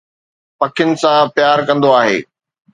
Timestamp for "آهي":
1.99-2.17